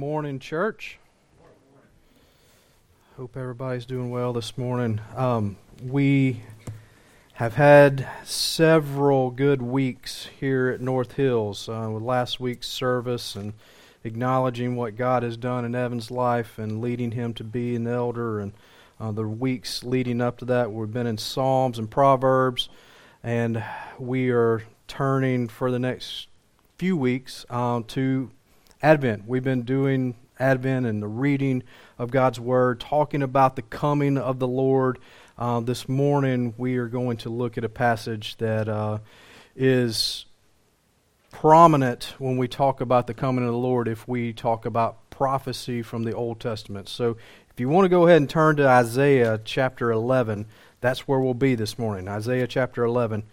[0.00, 0.98] morning, church.
[3.18, 4.98] Hope everybody's doing well this morning.
[5.14, 6.40] Um, we
[7.34, 13.52] have had several good weeks here at North Hills uh, with last week's service and
[14.02, 18.40] acknowledging what God has done in Evan's life and leading him to be an elder.
[18.40, 18.52] And
[18.98, 22.70] uh, the weeks leading up to that, we've been in Psalms and Proverbs,
[23.22, 23.62] and
[23.98, 26.28] we are turning for the next
[26.78, 28.30] few weeks uh, to
[28.82, 29.26] Advent.
[29.26, 31.62] We've been doing Advent and the reading
[31.98, 34.98] of God's Word, talking about the coming of the Lord.
[35.38, 38.98] Uh, this morning, we are going to look at a passage that uh,
[39.54, 40.24] is
[41.30, 45.82] prominent when we talk about the coming of the Lord if we talk about prophecy
[45.82, 46.88] from the Old Testament.
[46.88, 47.18] So,
[47.50, 50.46] if you want to go ahead and turn to Isaiah chapter 11,
[50.80, 52.08] that's where we'll be this morning.
[52.08, 53.24] Isaiah chapter 11.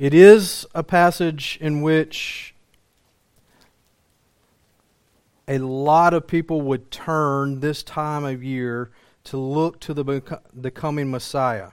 [0.00, 2.54] It is a passage in which
[5.46, 8.92] a lot of people would turn this time of year
[9.24, 11.72] to look to the, the coming Messiah.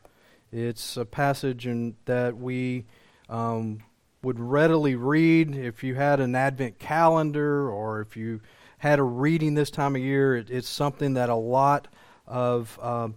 [0.52, 2.84] It's a passage in, that we
[3.30, 3.84] um,
[4.22, 8.42] would readily read if you had an Advent calendar or if you
[8.80, 10.36] had a reading this time of year.
[10.36, 11.88] It, it's something that a lot
[12.28, 13.08] of uh,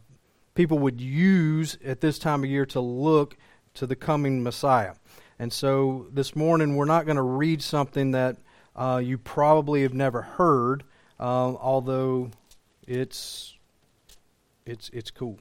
[0.54, 3.36] people would use at this time of year to look
[3.74, 4.94] to the coming Messiah.
[5.38, 8.36] And so this morning we're not going to read something that
[8.76, 10.84] uh, you probably have never heard,
[11.18, 12.30] uh, although
[12.86, 13.56] it's
[14.66, 15.38] it's it's cool.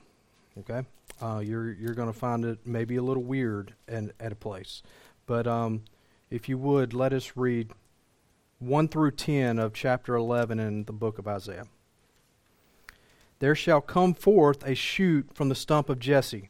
[0.58, 0.88] Okay,
[1.22, 4.82] uh, you're you're going to find it maybe a little weird and at a place,
[5.26, 5.84] but um,
[6.30, 7.72] if you would let us read
[8.60, 11.68] one through ten of chapter eleven in the book of Isaiah.
[13.40, 16.50] There shall come forth a shoot from the stump of Jesse,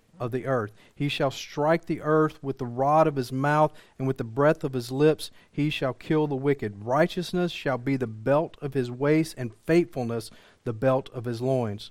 [0.21, 0.71] of the earth.
[0.93, 4.63] He shall strike the earth with the rod of his mouth, and with the breath
[4.63, 6.85] of his lips he shall kill the wicked.
[6.85, 10.29] Righteousness shall be the belt of his waist, and faithfulness
[10.63, 11.89] the belt of his loins.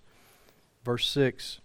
[0.85, 1.61] Verse 6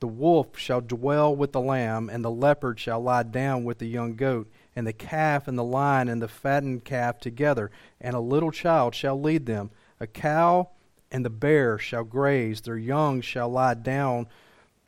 [0.00, 3.88] The wolf shall dwell with the lamb, and the leopard shall lie down with the
[3.88, 8.20] young goat, and the calf and the lion and the fattened calf together, and a
[8.20, 9.70] little child shall lead them.
[10.00, 10.68] A cow
[11.10, 14.26] and the bear shall graze, their young shall lie down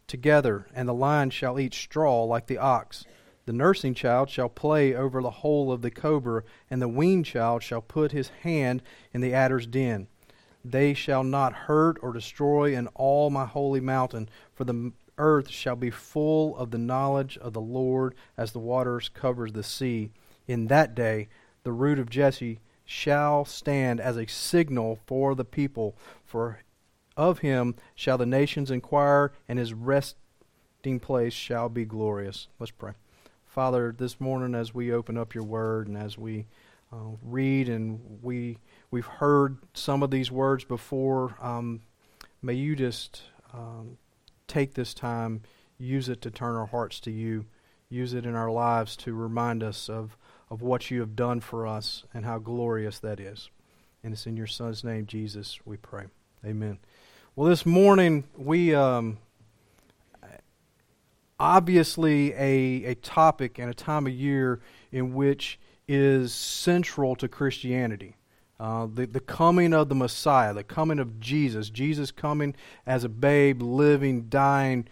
[0.06, 3.04] together, and the lion shall eat straw like the ox.
[3.46, 7.62] The nursing child shall play over the hole of the cobra, and the weaned child
[7.62, 10.08] shall put his hand in the adder's den.
[10.64, 15.76] They shall not hurt or destroy in all my holy mountain, for the earth shall
[15.76, 20.10] be full of the knowledge of the Lord as the waters covers the sea.
[20.48, 21.28] In that day
[21.62, 26.60] the root of Jesse shall stand as a signal for the people, for
[27.16, 32.48] of him shall the nations inquire, and his resting place shall be glorious.
[32.58, 32.92] Let's pray.
[33.46, 36.46] Father, this morning as we open up your word and as we
[36.92, 38.58] uh, read and we
[38.90, 41.80] we've heard some of these words before, um,
[42.42, 43.22] may you just
[43.54, 43.96] um,
[44.46, 45.42] take this time,
[45.78, 47.46] use it to turn our hearts to you,
[47.88, 50.16] use it in our lives to remind us of
[50.50, 53.50] of what you have done for us and how glorious that is.
[54.04, 56.04] And it's in your Son's name, Jesus, we pray.
[56.44, 56.78] Amen.
[57.38, 59.18] Well, this morning we um,
[61.38, 68.16] obviously a a topic and a time of year in which is central to Christianity.
[68.58, 72.54] Uh, the, the coming of the Messiah, the coming of Jesus, Jesus coming
[72.86, 74.88] as a babe, living, dying,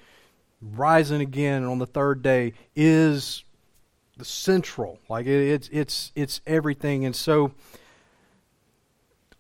[0.61, 3.43] rising again on the third day is
[4.19, 4.99] the central.
[5.09, 7.07] Like it, it's it's it's everything.
[7.07, 7.53] And so,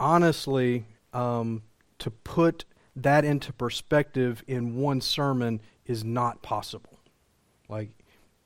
[0.01, 1.65] honestly, um,
[1.99, 2.65] to put
[2.97, 6.99] that into perspective in one sermon is not possible.
[7.69, 7.91] Like,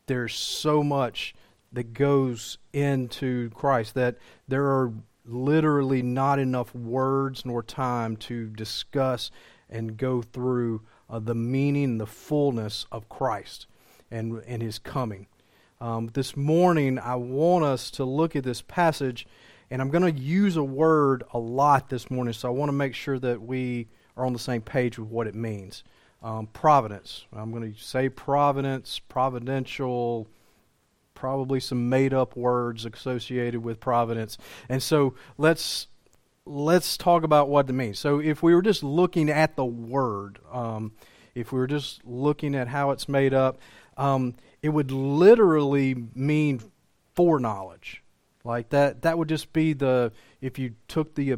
[0.06, 1.34] there's so much
[1.72, 4.16] that goes into Christ that
[4.46, 4.92] there are
[5.24, 9.30] literally not enough words nor time to discuss
[9.68, 13.66] and go through uh, the meaning, the fullness of Christ
[14.10, 15.26] and, and his coming.
[15.80, 19.26] Um, this morning, I want us to look at this passage,
[19.70, 22.74] and I'm going to use a word a lot this morning, so I want to
[22.74, 25.84] make sure that we are on the same page with what it means.
[26.22, 27.26] Um, providence.
[27.32, 30.26] I'm going to say providence, providential,
[31.14, 34.36] probably some made up words associated with providence.
[34.68, 35.86] And so let's
[36.44, 37.98] let's talk about what it means.
[37.98, 40.92] So, if we were just looking at the word, um,
[41.34, 43.60] if we were just looking at how it's made up,
[43.96, 46.60] um, it would literally mean
[47.14, 48.02] foreknowledge.
[48.44, 51.36] Like that, that would just be the if you took the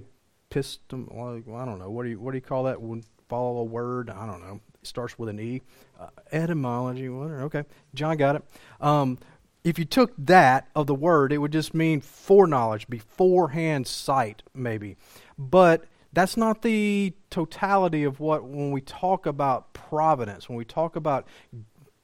[0.51, 1.09] epistem.
[1.11, 2.81] Well, I don't know what do you what do you call that?
[2.81, 4.61] When follow a word, I don't know.
[4.81, 5.63] It starts with an e.
[5.99, 7.09] Uh, etymology.
[7.09, 7.43] Whatever.
[7.43, 7.65] Okay,
[7.95, 8.43] John got it.
[8.81, 9.19] Um,
[9.63, 14.97] if you took that of the word, it would just mean foreknowledge, beforehand sight, maybe.
[15.39, 20.97] But that's not the totality of what when we talk about providence, when we talk
[20.97, 21.27] about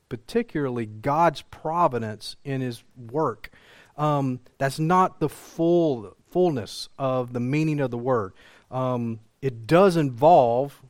[0.08, 3.50] particularly God's providence in His work.
[3.96, 8.34] Um, that's not the full fullness of the meaning of the word.
[8.70, 10.82] Um, it does involve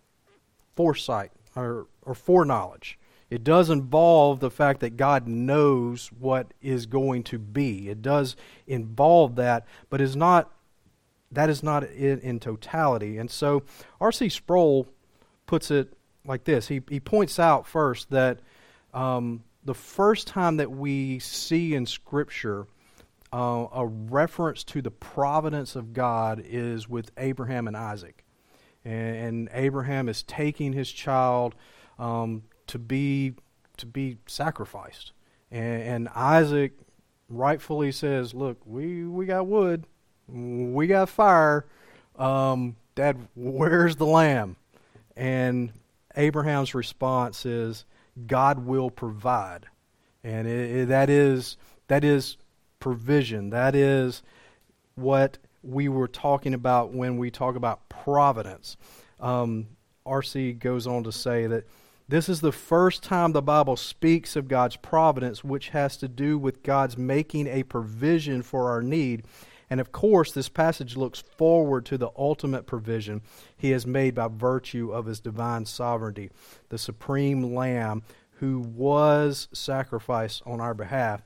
[0.75, 2.99] foresight or, or foreknowledge.
[3.31, 7.89] It does involve the fact that God knows what is going to be.
[7.89, 8.35] It does
[8.67, 10.51] involve that, but is not
[11.31, 13.17] that is not in, in totality.
[13.17, 13.63] And so
[14.01, 14.29] R.C.
[14.31, 14.89] Sproul
[15.47, 15.93] puts it
[16.25, 16.67] like this.
[16.67, 18.41] He he points out first that
[18.93, 22.67] um, the first time that we see in Scripture
[23.37, 28.25] uh, a reference to the providence of God is with Abraham and Isaac.
[28.83, 31.55] And, and Abraham is taking his child
[31.99, 33.35] um, to be
[33.77, 35.13] to be sacrificed.
[35.51, 36.73] And, and Isaac
[37.29, 39.85] rightfully says, "Look, we we got wood,
[40.29, 41.67] we got fire.
[42.19, 44.57] Um, Dad, where's the lamb?"
[45.15, 45.73] And
[46.17, 47.85] Abraham's response is,
[48.27, 49.67] "God will provide,"
[50.25, 52.39] and it, it, that is that is
[52.87, 53.51] provision.
[53.51, 54.23] That is
[54.95, 58.77] what we were talking about when we talk about providence.
[59.19, 59.67] Um,
[60.07, 61.65] RC goes on to say that
[62.07, 66.39] this is the first time the Bible speaks of God's providence, which has to do
[66.39, 69.25] with God's making a provision for our need.
[69.69, 73.23] And of course, this passage looks forward to the ultimate provision
[73.57, 76.31] he has made by virtue of his divine sovereignty,
[76.69, 78.05] the supreme Lamb
[78.39, 81.23] who was sacrificed on our behalf.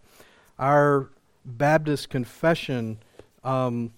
[0.59, 1.11] Our
[1.45, 2.99] Baptist confession,
[3.45, 3.93] um,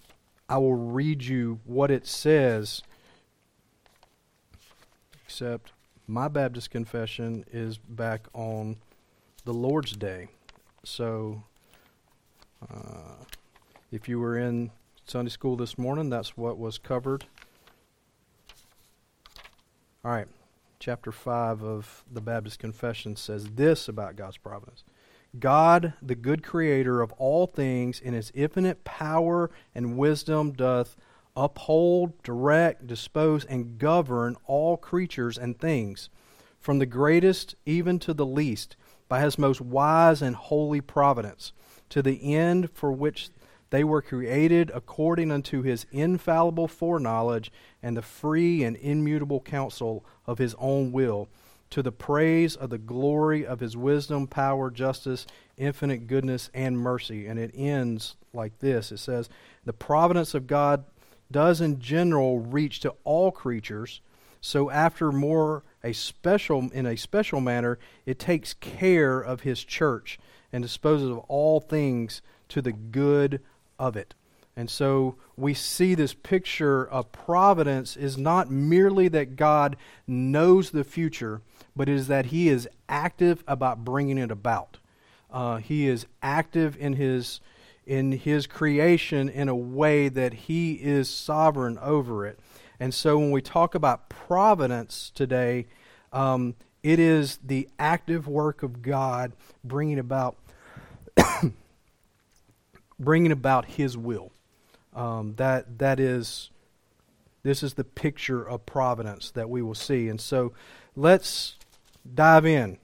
[0.49, 2.83] I will read you what it says,
[5.25, 5.73] except
[6.07, 8.77] my Baptist confession is back on
[9.45, 10.29] the Lord's Day.
[10.85, 11.43] So,
[12.71, 13.25] uh,
[13.91, 14.71] if you were in
[15.05, 17.25] Sunday school this morning, that's what was covered.
[20.05, 20.29] All right,
[20.79, 24.85] chapter 5 of the Baptist Confession says this about God's providence
[25.39, 30.97] God, the good creator of all things, in his infinite power and wisdom, doth
[31.35, 36.11] uphold, direct, dispose, and govern all creatures and things,
[36.61, 38.77] from the greatest even to the least,
[39.09, 41.53] by his most wise and holy providence,
[41.89, 43.31] to the end for which
[43.71, 47.51] they were created according unto his infallible foreknowledge
[47.83, 51.29] and the free and immutable counsel of his own will,
[51.73, 55.27] to the praise of the glory of his wisdom, power, justice,
[55.57, 57.27] infinite goodness, and mercy.
[57.27, 59.29] And it ends like this it says,
[59.65, 60.85] The providence of God
[61.31, 64.03] does in general reach to all creatures.
[64.43, 70.19] So after more a special in a special manner, it takes care of his church
[70.53, 73.41] and disposes of all things to the good
[73.79, 74.15] of it.
[74.57, 79.77] And so we see this picture of providence is not merely that God
[80.07, 81.41] knows the future,
[81.75, 84.79] but is that He is active about bringing it about.
[85.31, 87.41] Uh, he is active in His
[87.85, 92.39] in his creation in a way that he is sovereign over it.
[92.79, 95.67] And so when we talk about providence today,
[96.13, 100.37] um, it is the active work of God bringing about
[102.99, 104.33] bringing about His will.
[104.95, 106.51] Um, that that is
[107.43, 110.09] this is the picture of providence that we will see.
[110.09, 110.53] And so
[110.95, 111.57] let's
[112.15, 112.79] dive in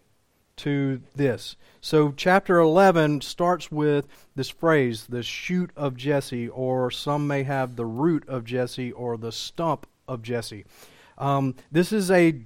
[0.56, 1.56] to this.
[1.80, 7.76] So, chapter 11 starts with this phrase, the shoot of Jesse, or some may have
[7.76, 10.64] the root of Jesse, or the stump of Jesse.
[11.16, 12.40] Um, this is a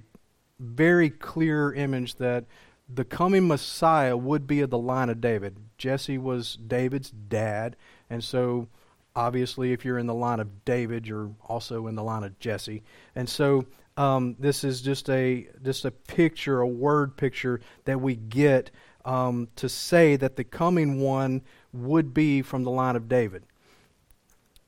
[0.59, 2.45] very clear image that
[2.87, 5.57] the coming Messiah would be of the line of David.
[5.77, 7.75] Jesse was David's dad,
[8.09, 8.67] and so
[9.15, 12.83] obviously, if you're in the line of David, you're also in the line of Jesse.
[13.15, 13.65] And so,
[13.97, 18.71] um, this is just a just a picture, a word picture that we get
[19.05, 23.43] um, to say that the coming one would be from the line of David.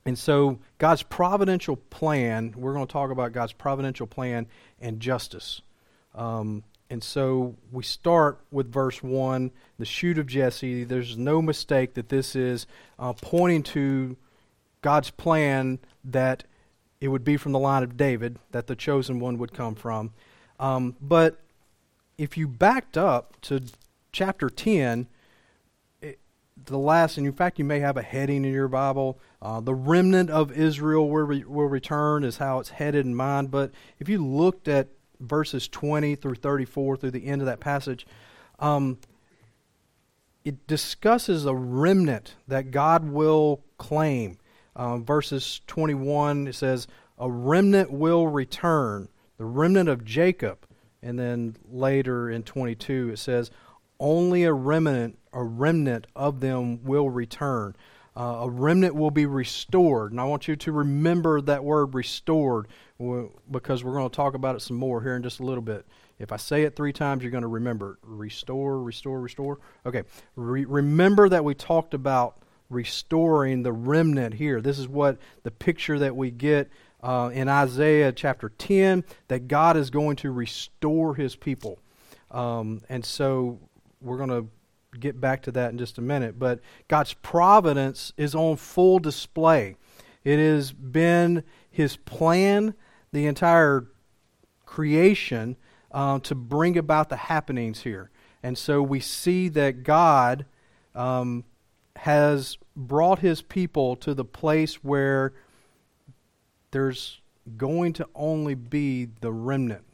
[0.06, 4.48] And so, God's providential plan, we're going to talk about God's providential plan
[4.80, 5.62] and justice.
[6.14, 10.84] Um, and so, we start with verse 1, the shoot of Jesse.
[10.84, 12.68] There's no mistake that this is
[13.00, 14.16] uh, pointing to
[14.84, 16.44] God's plan that
[17.06, 20.12] it would be from the line of David that the chosen one would come from.
[20.60, 21.40] Um, but
[22.18, 23.62] if you backed up to
[24.12, 25.08] chapter 10,
[26.02, 26.18] it,
[26.66, 29.20] the last, and in fact, you may have a heading in your Bible.
[29.40, 33.52] Uh, the remnant of Israel will, re, will return, is how it's headed in mind.
[33.52, 34.88] But if you looked at
[35.20, 38.08] verses 20 through 34 through the end of that passage,
[38.60, 38.98] um,
[40.44, 44.38] it discusses a remnant that God will claim.
[44.76, 50.66] Uh, verses 21, it says, A remnant will return, the remnant of Jacob.
[51.02, 53.52] And then later in 22, it says,
[54.00, 57.76] Only a remnant, a remnant of them will return.
[58.18, 60.12] Uh, a remnant will be restored.
[60.12, 62.68] And I want you to remember that word restored
[63.52, 65.86] because we're going to talk about it some more here in just a little bit.
[66.18, 69.60] If I say it three times, you're going to remember restore, restore, restore.
[69.86, 70.04] Okay.
[70.38, 72.38] Re- remember that we talked about
[72.70, 74.62] restoring the remnant here.
[74.62, 76.70] This is what the picture that we get
[77.02, 81.80] uh, in Isaiah chapter 10 that God is going to restore his people.
[82.32, 83.60] Um, and so
[84.02, 84.48] we're going to
[85.00, 86.40] get back to that in just a minute.
[86.40, 89.76] But God's providence is on full display.
[90.24, 92.74] It has been his plan,
[93.12, 93.88] the entire
[94.66, 95.58] creation,
[95.92, 98.10] uh, to bring about the happenings here.
[98.42, 100.46] And so we see that God
[100.94, 101.44] um,
[101.98, 105.34] has brought his people to the place where
[106.72, 107.22] there's
[107.58, 109.86] going to only be the remnant.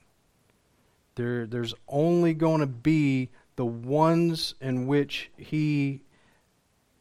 [1.16, 6.02] There, there's only going to be the ones in which he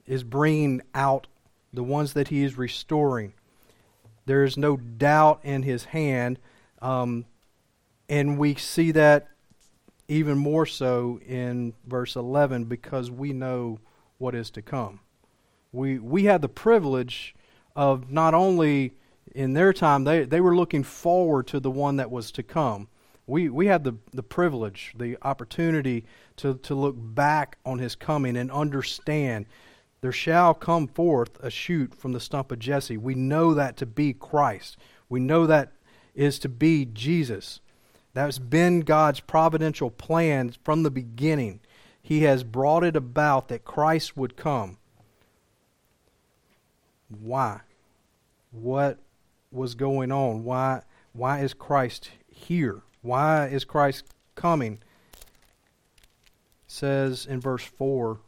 [0.07, 1.29] is bringing out,
[1.73, 3.33] the ones that he is restoring.
[4.27, 6.39] There is no doubt in his hand.
[6.83, 7.25] Um,
[8.09, 9.29] and we see that
[10.09, 13.79] even more so in verse 11 because we know
[14.21, 15.01] what is to come.
[15.73, 17.35] We, we have the privilege
[17.75, 18.95] of not only
[19.35, 22.89] in their time, they, they were looking forward to the one that was to come.
[23.27, 26.05] We, we have the, the privilege, the opportunity
[26.37, 29.47] to, to look back on his coming and understand
[30.01, 32.97] there shall come forth a shoot from the stump of Jesse.
[32.97, 34.77] We know that to be Christ.
[35.09, 35.73] We know that
[36.15, 37.61] is to be Jesus.
[38.15, 41.61] That's been God's providential plan from the beginning.
[42.03, 44.79] He has brought it about that Christ would come.
[47.09, 47.61] Why?
[48.51, 48.99] What
[49.51, 50.45] was going on?
[50.45, 52.83] Why why is Christ here?
[53.03, 54.05] Why is Christ
[54.35, 54.75] coming?
[55.15, 55.27] It
[56.69, 58.19] says in verse 4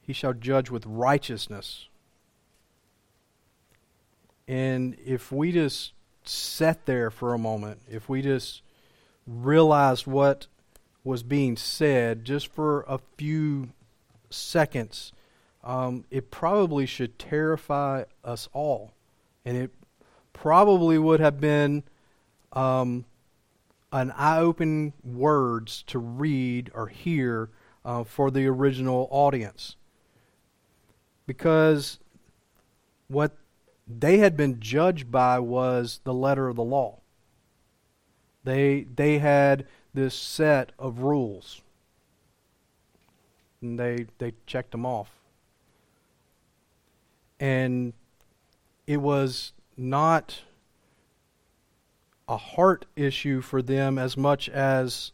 [0.00, 1.88] He shall judge with righteousness.
[4.48, 5.92] And if we just
[6.24, 8.62] sat there for a moment, if we just
[9.26, 10.46] realized what
[11.04, 13.70] was being said just for a few
[14.30, 15.12] seconds,
[15.64, 18.92] um, it probably should terrify us all.
[19.44, 19.70] And it
[20.32, 21.82] probably would have been
[22.52, 23.04] um,
[23.92, 27.50] an eye opening words to read or hear
[27.84, 29.76] uh, for the original audience.
[31.26, 31.98] Because
[33.08, 33.36] what
[33.86, 37.01] they had been judged by was the letter of the law.
[38.44, 41.62] They, they had this set of rules.
[43.60, 45.10] And they, they checked them off.
[47.38, 47.92] And
[48.86, 50.40] it was not
[52.28, 55.12] a heart issue for them as much as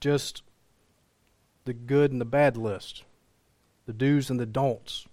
[0.00, 0.42] just
[1.64, 3.04] the good and the bad list,
[3.86, 5.06] the do's and the don'ts.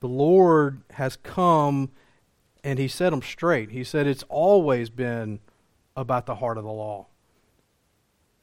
[0.00, 1.90] The Lord has come
[2.64, 3.70] and He set them straight.
[3.70, 5.40] He said it's always been
[5.96, 7.06] about the heart of the law.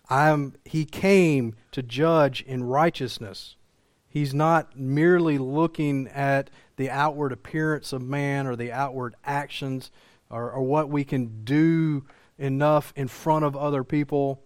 [0.10, 3.56] I'm, he came to judge in righteousness.
[4.08, 9.92] He's not merely looking at the outward appearance of man or the outward actions
[10.32, 12.06] or, or what we can do
[12.40, 14.42] enough in front of other people.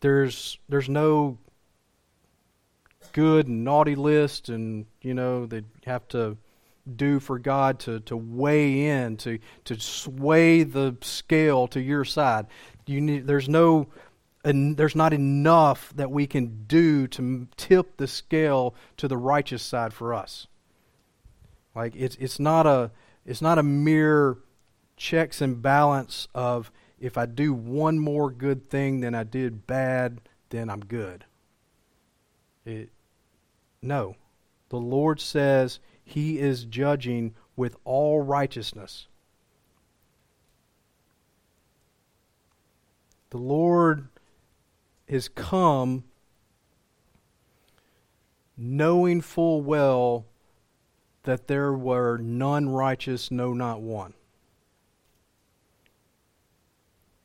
[0.00, 1.38] There's, there's no
[3.12, 6.36] good and naughty list and, you know, they have to
[6.96, 12.46] do for God to, to weigh in, to, to sway the scale to your side.
[12.86, 13.88] You need, there's no
[14.42, 19.92] there's not enough that we can do to tip the scale to the righteous side
[19.92, 20.46] for us.
[21.74, 22.90] Like it's it's not a
[23.26, 24.38] it's not a mere
[24.96, 30.20] checks and balance of if I do one more good thing than I did bad,
[30.50, 31.24] then I'm good.
[32.64, 32.90] It,
[33.82, 34.16] no.
[34.68, 35.80] The Lord says
[36.10, 39.06] he is judging with all righteousness.
[43.30, 44.08] The Lord
[45.06, 46.02] is come
[48.56, 50.26] knowing full well
[51.22, 54.14] that there were none righteous, no, not one.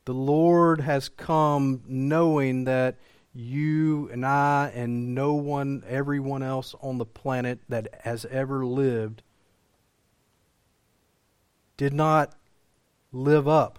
[0.04, 2.98] The Lord has come knowing that
[3.36, 9.22] you and I and no one, everyone else on the planet that has ever lived
[11.76, 12.34] did not
[13.12, 13.78] live up.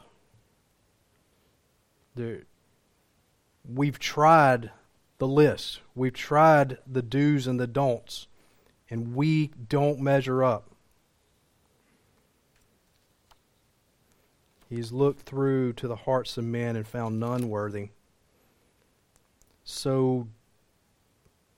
[2.14, 2.44] There,
[3.68, 4.72] we've tried
[5.18, 8.28] the list, we've tried the do's and the don'ts,
[8.92, 10.70] and we don't measure up.
[14.70, 17.90] He's looked through to the hearts of men and found none worthy.
[19.70, 20.30] So,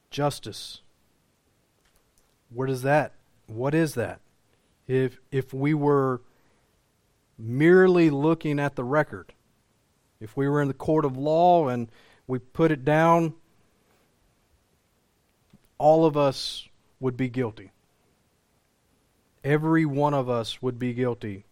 [0.10, 0.82] justice.
[2.50, 3.14] What is that?
[3.46, 4.20] What is that?
[4.88, 6.22] If if we were
[7.38, 9.32] merely looking at the record,
[10.20, 11.88] if we were in the court of law and
[12.26, 13.36] we put it down,
[15.78, 16.68] all of us
[17.00, 17.70] would be guilty.
[19.44, 21.46] Every one of us would be guilty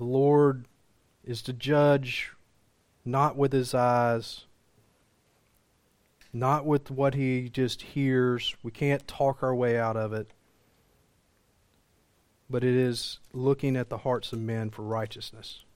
[0.00, 0.64] The Lord
[1.24, 2.32] is to judge
[3.04, 4.46] not with his eyes,
[6.32, 8.56] not with what he just hears.
[8.62, 10.30] We can't talk our way out of it.
[12.48, 15.66] But it is looking at the hearts of men for righteousness.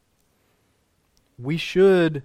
[1.39, 2.23] We should,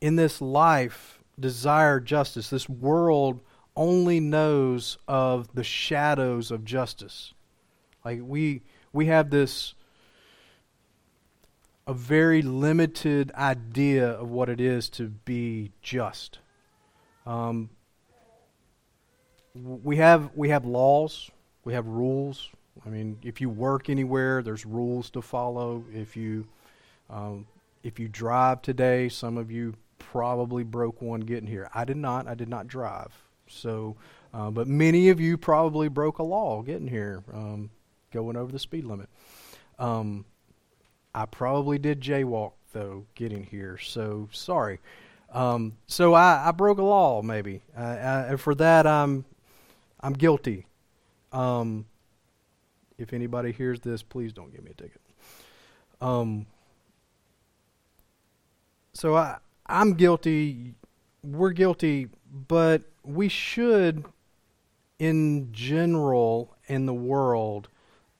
[0.00, 2.48] in this life, desire justice.
[2.48, 3.42] This world
[3.76, 7.34] only knows of the shadows of justice.
[8.06, 8.62] Like we
[8.94, 9.74] we have this
[11.86, 16.38] a very limited idea of what it is to be just.
[17.26, 17.70] Um,
[19.54, 21.30] we have we have laws,
[21.64, 22.50] we have rules.
[22.84, 25.84] I mean, if you work anywhere, there's rules to follow.
[25.92, 26.46] If you
[27.10, 27.46] um,
[27.82, 31.70] if you drive today, some of you probably broke one getting here.
[31.74, 32.26] I did not.
[32.26, 33.12] I did not drive.
[33.46, 33.96] So,
[34.32, 37.70] uh, but many of you probably broke a law getting here, um,
[38.10, 39.08] going over the speed limit.
[39.78, 40.24] Um,
[41.14, 44.80] I probably did jaywalk though getting here, so sorry.
[45.32, 49.24] Um, so I, I, broke a law, maybe, uh, uh, and for that I'm
[50.00, 50.66] I'm guilty.
[51.32, 51.86] Um,
[52.98, 55.00] if anybody hears this, please don't give me a ticket.
[56.00, 56.46] Um,
[58.92, 60.74] so I I'm guilty.
[61.22, 62.10] We're guilty,
[62.48, 64.04] but we should,
[64.98, 67.68] in general, in the world,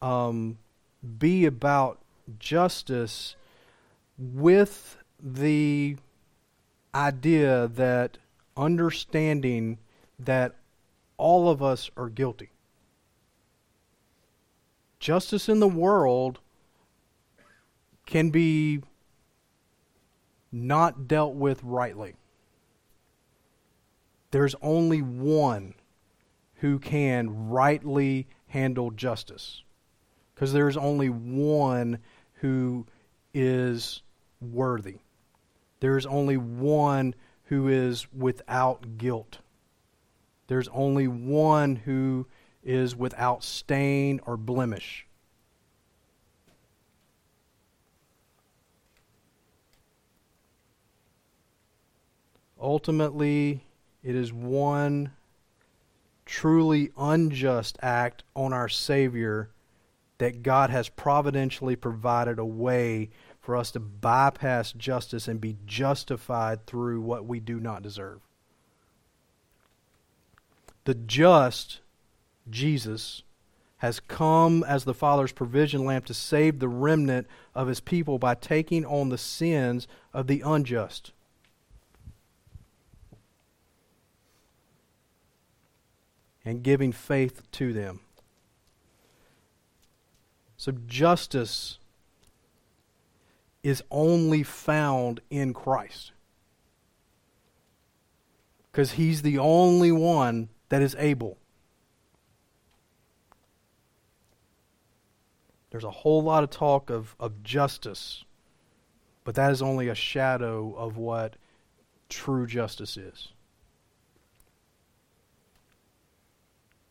[0.00, 0.58] um,
[1.18, 2.00] be about
[2.38, 3.36] justice
[4.18, 5.96] with the
[6.94, 8.18] idea that
[8.56, 9.78] understanding
[10.18, 10.54] that
[11.16, 12.50] all of us are guilty.
[14.98, 16.38] Justice in the world
[18.06, 18.80] can be
[20.52, 22.14] not dealt with rightly.
[24.30, 25.74] There's only one
[26.56, 29.62] who can rightly handle justice.
[30.34, 31.98] Because there's only one
[32.44, 32.84] who
[33.32, 34.02] is
[34.38, 34.98] worthy.
[35.80, 39.38] There's only one who is without guilt.
[40.46, 42.26] There's only one who
[42.62, 45.06] is without stain or blemish.
[52.60, 53.64] Ultimately,
[54.02, 55.12] it is one
[56.26, 59.48] truly unjust act on our Savior
[60.18, 66.66] that God has providentially provided a way for us to bypass justice and be justified
[66.66, 68.20] through what we do not deserve.
[70.84, 71.80] The just,
[72.48, 73.22] Jesus,
[73.78, 78.34] has come as the Father's provision lamp to save the remnant of his people by
[78.34, 81.12] taking on the sins of the unjust.
[86.46, 88.00] And giving faith to them.
[90.64, 91.78] So justice
[93.62, 96.12] is only found in Christ.
[98.72, 101.36] Because he's the only one that is able.
[105.68, 108.24] There's a whole lot of talk of, of justice,
[109.22, 111.36] but that is only a shadow of what
[112.08, 113.28] true justice is.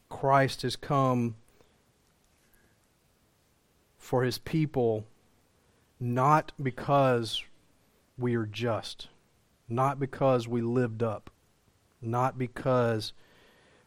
[0.10, 1.38] Christ has come
[4.04, 5.06] for his people
[5.98, 7.42] not because
[8.18, 9.08] we are just,
[9.70, 11.30] not because we lived up,
[12.02, 13.13] not because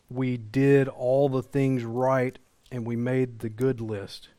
[0.09, 2.39] we did all the things right
[2.73, 4.31] and we made the good list.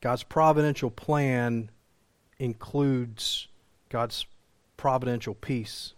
[0.00, 1.72] God's providential plan
[2.38, 3.48] includes
[3.88, 4.26] God's
[4.76, 5.94] providential peace.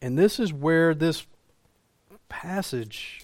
[0.00, 1.26] And this is where this
[2.30, 3.22] passage,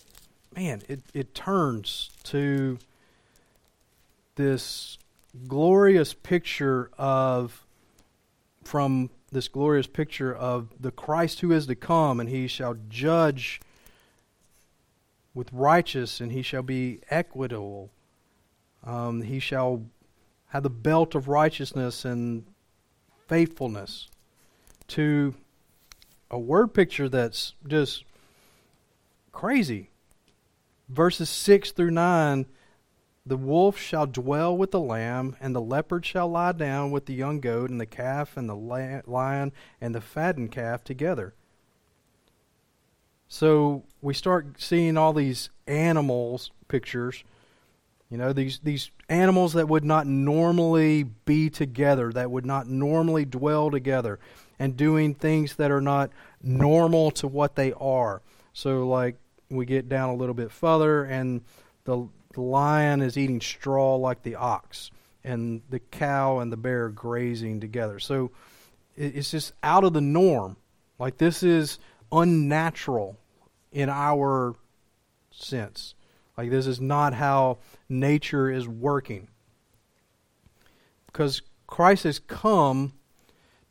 [0.54, 2.78] man, it, it turns to
[4.34, 4.98] this
[5.48, 7.64] glorious picture of,
[8.64, 13.60] from this glorious picture of the Christ who is to come, and he shall judge
[15.34, 17.90] with righteous, and he shall be equitable.
[18.84, 19.82] Um, he shall
[20.48, 22.44] have the belt of righteousness and
[23.26, 24.08] faithfulness
[24.88, 25.34] to
[26.30, 28.04] a word picture that's just
[29.37, 29.90] crazy.
[30.88, 32.46] Verses 6 through 9
[33.27, 37.12] The wolf shall dwell with the lamb, and the leopard shall lie down with the
[37.12, 41.35] young goat, and the calf and the lion and the fattened calf together.
[43.29, 47.22] So we start seeing all these animals pictures.
[48.09, 53.27] You know, these, these animals that would not normally be together, that would not normally
[53.27, 54.18] dwell together,
[54.59, 56.09] and doing things that are not
[56.42, 58.22] normal to what they are.
[58.55, 59.16] So, like,
[59.50, 61.42] we get down a little bit further, and
[61.85, 64.90] the, the lion is eating straw like the ox,
[65.24, 67.98] and the cow and the bear grazing together.
[67.98, 68.32] So,
[68.96, 70.56] it, it's just out of the norm.
[70.98, 71.78] Like, this is
[72.11, 73.16] unnatural
[73.72, 74.54] in our
[75.30, 75.94] sense.
[76.37, 79.28] Like, this is not how nature is working.
[81.06, 82.92] Because Christ has come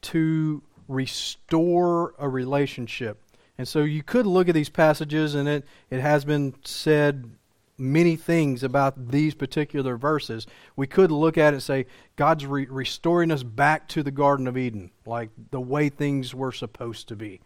[0.02, 3.22] to restore a relationship.
[3.58, 7.30] And so you could look at these passages, and it, it has been said
[7.78, 10.48] many things about these particular verses.
[10.76, 14.48] We could look at it and say, God's re- restoring us back to the Garden
[14.48, 17.42] of Eden, like the way things were supposed to be.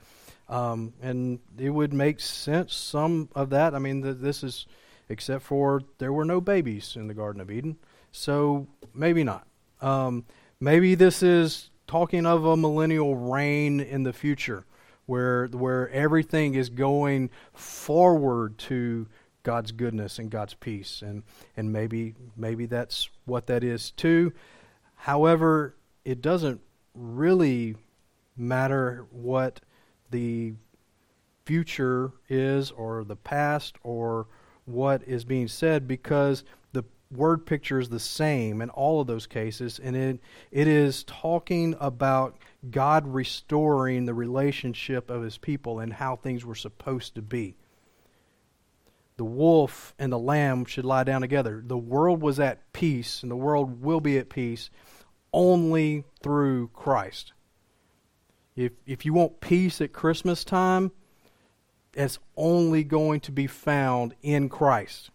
[0.48, 3.76] Um, and it would make sense, some of that.
[3.76, 4.65] I mean, the, this is,
[5.08, 7.78] except for there were no babies in the Garden of Eden.
[8.12, 9.45] So maybe not.
[9.82, 10.26] Um,
[10.60, 14.65] maybe this is talking of a millennial reign in the future
[15.10, 19.08] where, where everything is going forward to
[19.41, 21.02] God's goodness and God's peace.
[21.02, 21.24] And,
[21.58, 24.34] and maybe, maybe that's what that is too.
[24.93, 26.62] However, it doesn't
[26.93, 27.76] really
[28.38, 29.62] matter what
[30.12, 30.54] the
[31.43, 34.28] future is or the past or
[34.65, 36.43] what is being said because
[36.74, 40.19] the word picture is the same in all of those cases and it
[40.52, 42.38] it is talking about
[42.69, 47.56] God restoring the relationship of his people and how things were supposed to be.
[49.17, 51.62] The wolf and the lamb should lie down together.
[51.65, 54.69] The world was at peace and the world will be at peace
[55.34, 57.34] only through Christ.
[58.56, 60.91] If, if you want peace at Christmas time,
[61.93, 65.12] it's only going to be found in Christ.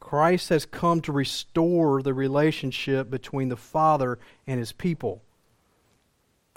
[0.00, 5.22] Christ has come to restore the relationship between the Father and his people.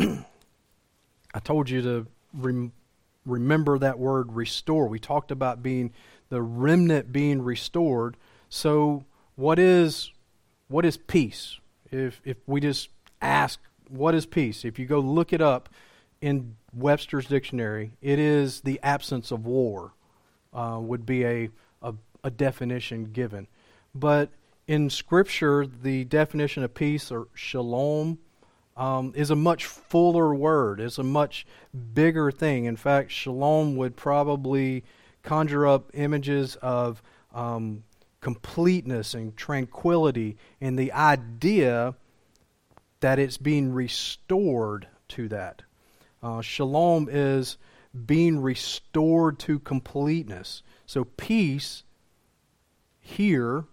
[1.34, 2.74] I told you to rem-
[3.26, 4.88] remember that word restore.
[4.88, 5.94] We talked about being
[6.30, 8.18] the remnant being restored.
[8.50, 10.12] So what is
[10.68, 11.60] what is peace?
[11.92, 12.90] If if we just
[13.22, 13.60] ask
[13.90, 14.64] what is peace?
[14.64, 15.70] If you go look it up
[16.22, 19.94] in Webster's dictionary, it is the absence of war,
[20.54, 21.50] uh, would be a,
[21.82, 23.48] a, a definition given.
[23.94, 24.30] But
[24.68, 28.20] in Scripture, the definition of peace or shalom
[28.78, 30.80] um, is a much fuller word.
[30.80, 31.46] It's a much
[31.94, 32.66] bigger thing.
[32.66, 34.84] In fact, shalom would probably
[35.24, 37.02] conjure up images of
[37.34, 37.84] um,
[38.22, 41.96] completeness and tranquility and the idea
[43.02, 45.64] that it's being restored to that.
[46.24, 47.58] Uh, shalom is
[48.06, 50.64] being restored to completeness.
[50.86, 51.84] So, peace
[53.00, 53.66] here,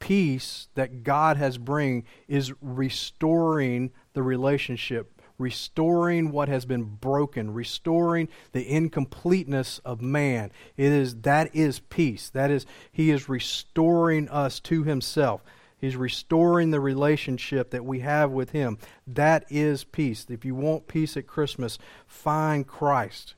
[0.00, 8.28] peace that God has bring is restoring the relationship, restoring what has been broken, restoring
[8.52, 10.50] the incompleteness of man.
[10.76, 12.28] It is that is peace.
[12.30, 15.42] That is he is restoring us to himself.
[15.82, 18.78] He's restoring the relationship that we have with Him.
[19.04, 20.24] That is peace.
[20.30, 23.34] If you want peace at Christmas, find Christ.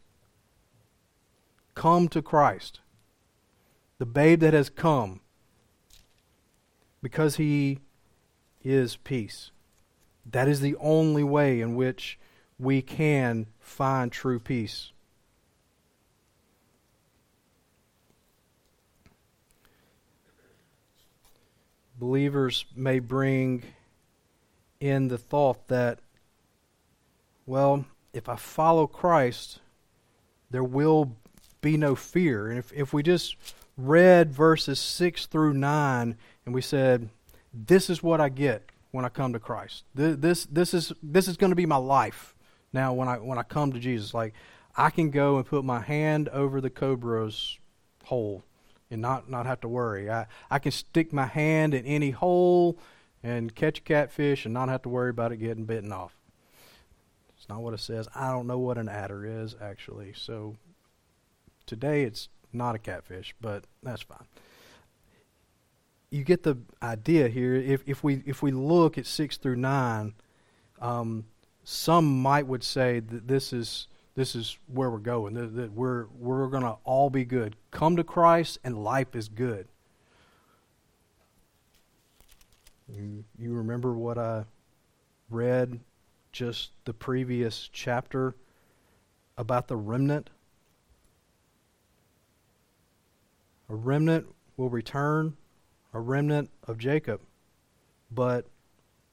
[1.74, 2.80] Come to Christ,
[3.96, 5.20] the babe that has come,
[7.02, 7.78] because He
[8.62, 9.50] is peace.
[10.30, 12.18] That is the only way in which
[12.58, 14.92] we can find true peace.
[22.04, 23.62] believers may bring
[24.78, 25.98] in the thought that,
[27.46, 29.60] well, if I follow Christ,
[30.50, 31.16] there will
[31.60, 32.48] be no fear.
[32.48, 33.36] And if, if we just
[33.78, 37.08] read verses 6 through 9 and we said,
[37.52, 39.82] this is what I get when I come to Christ.
[39.92, 42.32] This this, is this is going to be my life
[42.72, 44.14] now when I when I come to Jesus.
[44.14, 44.34] Like
[44.76, 47.58] I can go and put my hand over the cobra's
[48.04, 48.44] hole
[48.92, 50.08] and not not have to worry.
[50.08, 52.78] I I can stick my hand in any hole
[53.20, 56.14] and catch a catfish and not have to worry about it getting bitten off.
[57.36, 58.06] It's not what it says.
[58.14, 60.12] I don't know what an adder is actually.
[60.14, 60.54] So
[61.66, 64.28] today it's not a catfish, but that's fine.
[66.14, 67.56] You get the idea here.
[67.56, 70.14] If if we if we look at six through nine,
[70.80, 71.24] um,
[71.64, 75.34] some might would say that this is this is where we're going.
[75.34, 77.56] That, that we're we're going to all be good.
[77.72, 79.66] Come to Christ, and life is good.
[82.88, 84.44] You, you remember what I
[85.30, 85.80] read
[86.30, 88.36] just the previous chapter
[89.36, 90.30] about the remnant?
[93.68, 95.36] A remnant will return,
[95.94, 97.20] a remnant of Jacob,
[98.10, 98.46] but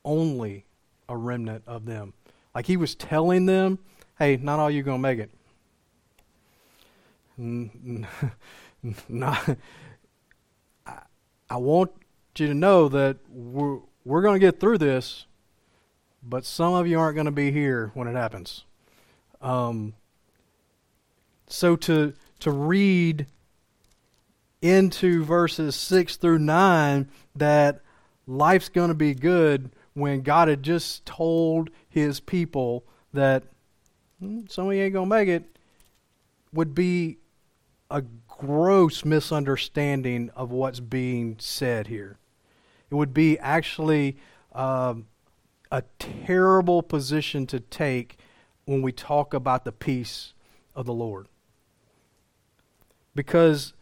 [0.03, 0.65] only
[1.07, 2.13] a remnant of them.
[2.53, 3.79] Like he was telling them,
[4.17, 5.31] hey, not all you going to make it.
[9.07, 9.57] not,
[10.85, 10.99] I,
[11.49, 11.91] I want
[12.37, 15.25] you to know that we're, we're going to get through this,
[16.23, 18.65] but some of you aren't going to be here when it happens.
[19.39, 19.93] Um,
[21.47, 23.27] so to to read
[24.61, 27.81] into verses six through nine that
[28.27, 33.43] life's going to be good when God had just told His people that
[34.19, 35.57] hmm, some of you ain't going to make it
[36.53, 37.17] would be
[37.89, 42.17] a gross misunderstanding of what's being said here.
[42.89, 44.17] It would be actually
[44.53, 45.07] um,
[45.71, 48.17] a terrible position to take
[48.65, 50.33] when we talk about the peace
[50.75, 51.27] of the Lord.
[53.15, 53.73] Because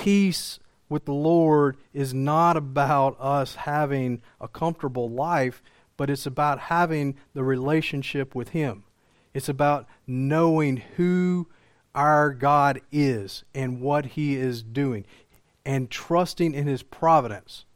[0.00, 0.58] peace
[0.88, 5.62] with the Lord is not about us having a comfortable life,
[5.98, 8.84] but it's about having the relationship with Him.
[9.34, 11.48] It's about knowing who
[11.94, 15.04] our God is and what He is doing
[15.66, 17.66] and trusting in His providence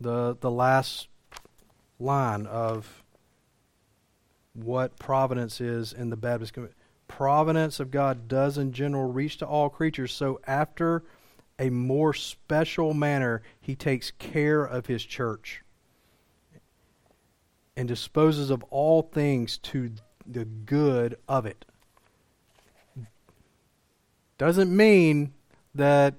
[0.00, 1.08] the, the last
[1.98, 3.04] line of
[4.54, 6.79] what providence is in the Baptist community.
[7.10, 11.02] Providence of God does in general reach to all creatures, so after
[11.58, 15.62] a more special manner, he takes care of his church
[17.76, 19.90] and disposes of all things to
[20.24, 21.64] the good of it.
[24.38, 25.34] Doesn't mean
[25.74, 26.14] that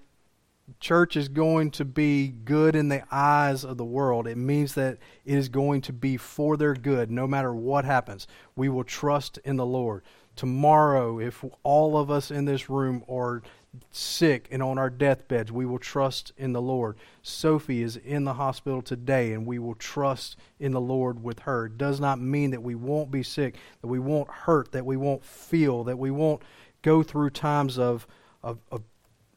[0.80, 4.28] church is going to be good in the eyes of the world.
[4.28, 8.28] It means that it is going to be for their good no matter what happens.
[8.56, 10.04] We will trust in the Lord.
[10.42, 13.44] Tomorrow, if all of us in this room are
[13.92, 16.98] sick and on our deathbeds, we will trust in the Lord.
[17.22, 21.68] Sophie is in the hospital today, and we will trust in the Lord with her.
[21.68, 24.98] It does not mean that we won't be sick, that we won't hurt, that we
[24.98, 26.42] won't feel, that we won't
[26.82, 28.08] go through times of,
[28.42, 28.82] of, of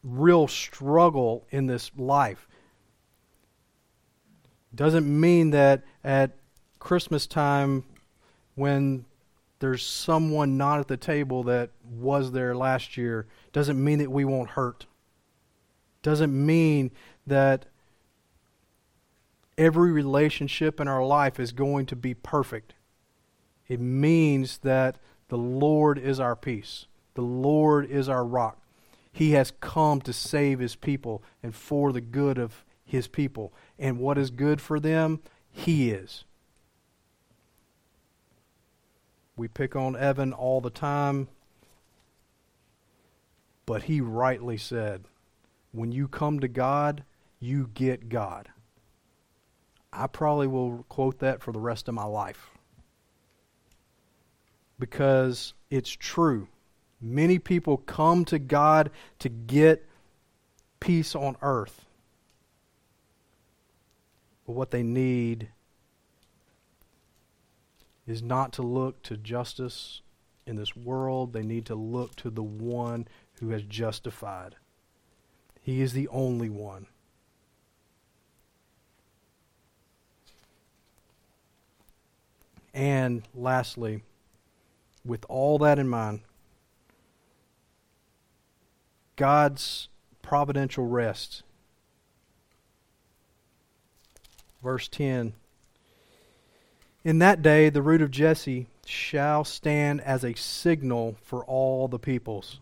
[0.01, 2.47] real struggle in this life.
[4.73, 6.31] Doesn't mean that at
[6.79, 7.83] Christmas time,
[8.55, 9.05] when
[9.65, 14.23] there's someone not at the table that was there last year, doesn't mean that we
[14.23, 14.85] won't hurt.
[16.03, 16.91] Doesn't mean
[17.25, 17.65] that
[19.57, 22.75] every relationship in our life is going to be perfect.
[23.67, 24.97] It means that
[25.29, 26.85] the Lord is our peace.
[27.15, 28.59] The Lord is our rock.
[29.11, 33.51] He has come to save his people and for the good of his people.
[33.79, 36.23] And what is good for them, he is.
[39.35, 41.27] We pick on Evan all the time,
[43.65, 45.05] but he rightly said,
[45.71, 47.03] when you come to God,
[47.39, 48.49] you get God.
[49.91, 52.49] I probably will quote that for the rest of my life
[54.79, 56.47] because it's true.
[57.01, 59.87] Many people come to God to get
[60.79, 61.85] peace on earth.
[64.45, 65.49] But what they need
[68.07, 70.01] is not to look to justice
[70.45, 71.33] in this world.
[71.33, 73.07] They need to look to the one
[73.39, 74.55] who has justified.
[75.61, 76.87] He is the only one.
[82.73, 84.03] And lastly,
[85.03, 86.21] with all that in mind,
[89.15, 89.87] God's
[90.21, 91.43] providential rest.
[94.61, 95.33] Verse 10
[97.05, 101.99] In that day, the root of Jesse shall stand as a signal for all the
[101.99, 102.59] peoples.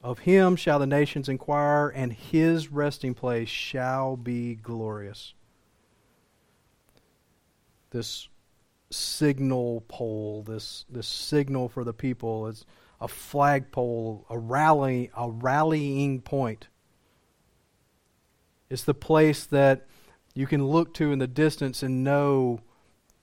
[0.00, 5.34] Of him shall the nations inquire, and his resting place shall be glorious.
[7.90, 8.28] this
[8.90, 12.46] signal pole, this this signal for the people.
[12.48, 12.64] is
[13.00, 16.68] a flagpole, a rally, a rallying point.
[18.70, 19.86] It's the place that
[20.32, 22.60] you can look to in the distance and know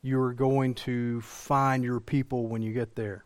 [0.02, 3.24] you are going to find your people when you get there.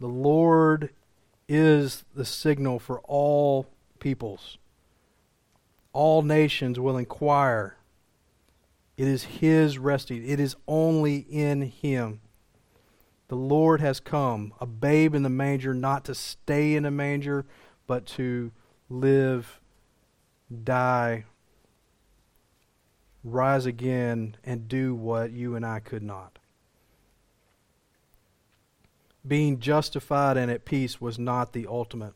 [0.00, 0.90] The Lord
[1.48, 3.66] is the signal for all
[3.98, 4.58] peoples.
[5.92, 7.76] All nations will inquire.
[8.96, 12.20] It is His resting, it is only in Him.
[13.28, 17.46] The Lord has come, a babe in the manger, not to stay in a manger,
[17.86, 18.52] but to
[18.90, 19.60] live,
[20.62, 21.24] die,
[23.24, 26.38] rise again, and do what you and I could not.
[29.26, 32.12] Being justified and at peace was not the ultimate.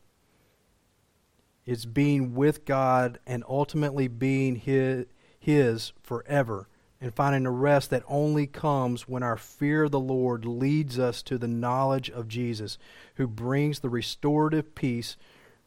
[1.65, 5.05] It's being with God and ultimately being His,
[5.39, 6.67] his forever
[7.01, 11.21] and finding a rest that only comes when our fear of the Lord leads us
[11.23, 12.77] to the knowledge of Jesus,
[13.15, 15.15] who brings the restorative peace,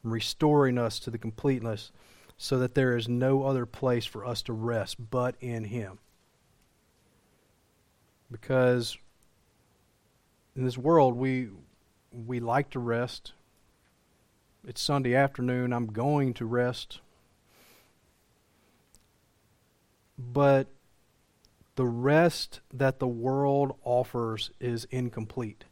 [0.03, 1.91] restoring us to the completeness,
[2.43, 6.01] so that there is no other place for us to rest but in Him.
[8.33, 8.99] Because
[10.57, 11.51] in this world, we
[12.11, 13.31] we like to rest.
[14.67, 15.73] It's Sunday afternoon.
[15.73, 16.99] I'm going to rest.
[20.19, 20.67] But
[21.77, 25.67] the rest that the world offers is incomplete.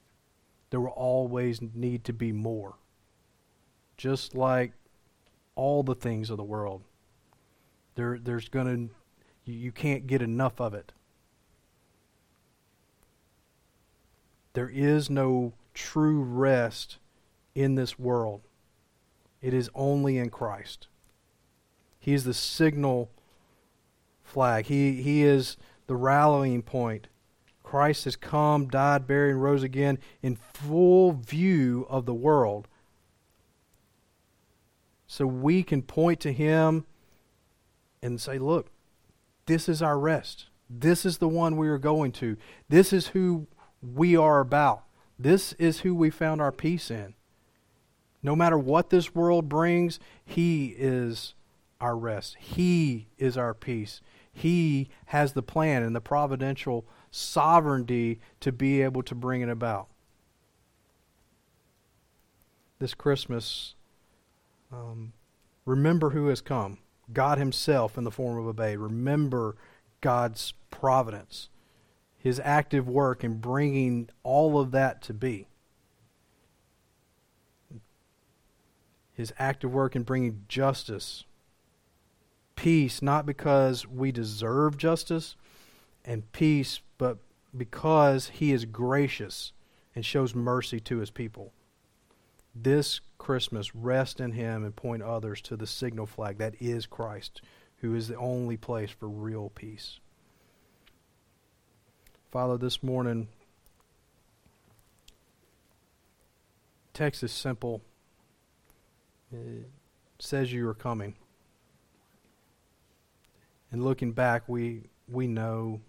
[0.70, 2.76] There will always need to be more.
[3.96, 4.74] Just like
[5.60, 6.80] all the things of the world.
[7.94, 8.94] There, there's going to,
[9.44, 10.92] you, you can't get enough of it.
[14.54, 16.96] There is no true rest
[17.54, 18.40] in this world.
[19.42, 20.88] It is only in Christ.
[21.98, 23.10] He is the signal
[24.22, 24.64] flag.
[24.64, 27.08] He, he is the rallying point.
[27.62, 32.66] Christ has come, died, buried, and rose again in full view of the world.
[35.12, 36.86] So we can point to him
[38.00, 38.70] and say, look,
[39.46, 40.46] this is our rest.
[40.70, 42.36] This is the one we are going to.
[42.68, 43.48] This is who
[43.82, 44.84] we are about.
[45.18, 47.14] This is who we found our peace in.
[48.22, 51.34] No matter what this world brings, He is
[51.80, 52.36] our rest.
[52.38, 54.00] He is our peace.
[54.32, 59.88] He has the plan and the providential sovereignty to be able to bring it about.
[62.78, 63.74] This Christmas,
[64.72, 65.12] um,
[65.64, 66.78] remember who has come
[67.12, 68.80] God Himself in the form of a babe.
[68.80, 69.56] Remember
[70.00, 71.48] God's providence,
[72.16, 75.46] His active work in bringing all of that to be.
[79.12, 81.24] His active work in bringing justice
[82.61, 85.35] peace not because we deserve justice
[86.04, 87.16] and peace, but
[87.56, 89.52] because he is gracious
[89.94, 91.54] and shows mercy to his people.
[92.54, 97.42] This Christmas, rest in him and point others to the signal flag that is Christ,
[97.76, 100.00] who is the only place for real peace.
[102.30, 103.28] Father, this morning,
[106.92, 107.82] text is simple.
[109.32, 109.68] It
[110.18, 111.14] says you are coming.
[113.72, 115.80] And looking back, we, we know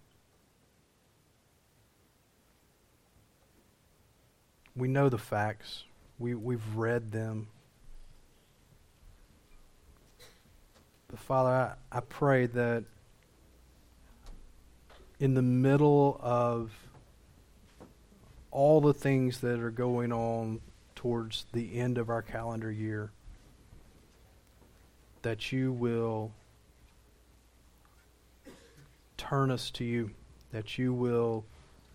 [4.75, 5.83] we know the facts.
[6.21, 7.47] We, we've read them.
[11.07, 11.49] But Father,
[11.91, 12.83] I, I pray that
[15.19, 16.71] in the middle of
[18.51, 20.61] all the things that are going on
[20.93, 23.09] towards the end of our calendar year,
[25.23, 26.33] that you will
[29.17, 30.11] turn us to you,
[30.51, 31.45] that you will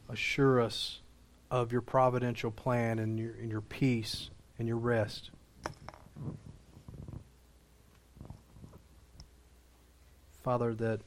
[0.08, 0.98] assure us
[1.50, 5.30] of your providential plan and your, and your peace and your rest.
[10.42, 11.00] Father, that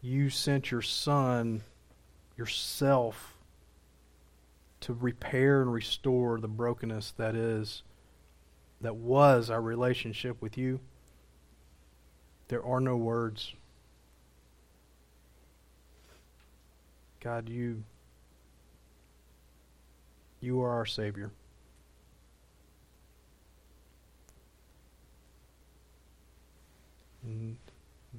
[0.00, 1.62] you sent your Son,
[2.36, 3.36] yourself,
[4.80, 7.82] to repair and restore the brokenness that is,
[8.80, 10.80] that was our relationship with you.
[12.48, 13.54] There are no words.
[17.20, 17.84] God, you
[20.42, 21.30] you are our savior.
[27.22, 27.56] And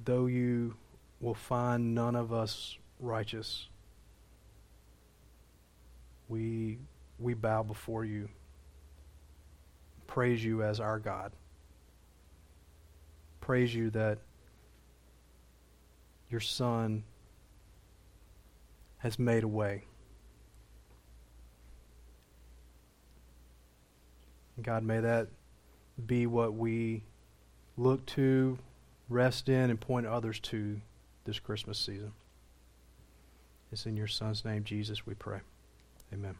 [0.04, 0.74] though you
[1.20, 3.68] will find none of us righteous,
[6.28, 6.78] we
[7.18, 8.28] we bow before you.
[10.06, 11.32] Praise you as our God.
[13.40, 14.18] Praise you that
[16.30, 17.04] your Son
[18.98, 19.84] has made a way.
[24.62, 25.28] God, may that
[26.06, 27.02] be what we
[27.76, 28.58] look to,
[29.08, 30.80] rest in, and point others to
[31.24, 32.12] this Christmas season.
[33.72, 35.40] It's in your Son's name, Jesus, we pray.
[36.12, 36.36] Amen.